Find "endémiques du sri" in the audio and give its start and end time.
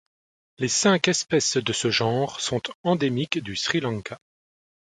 2.83-3.81